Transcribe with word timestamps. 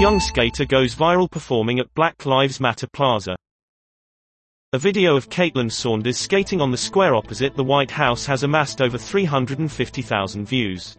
Young 0.00 0.18
skater 0.18 0.64
goes 0.64 0.94
viral 0.94 1.30
performing 1.30 1.78
at 1.78 1.92
Black 1.92 2.24
Lives 2.24 2.58
Matter 2.58 2.86
Plaza. 2.90 3.36
A 4.72 4.78
video 4.78 5.14
of 5.14 5.28
Caitlin 5.28 5.70
Saunders 5.70 6.16
skating 6.16 6.62
on 6.62 6.70
the 6.70 6.76
square 6.78 7.14
opposite 7.14 7.54
the 7.54 7.62
White 7.62 7.90
House 7.90 8.24
has 8.24 8.42
amassed 8.42 8.80
over 8.80 8.96
350,000 8.96 10.46
views. 10.46 10.96